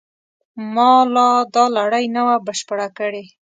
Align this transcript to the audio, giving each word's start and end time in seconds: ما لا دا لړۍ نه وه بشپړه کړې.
ما 0.73 0.91
لا 1.13 1.29
دا 1.53 1.63
لړۍ 1.77 2.05
نه 2.15 2.21
وه 2.27 2.35
بشپړه 2.45 2.87
کړې. 2.97 3.25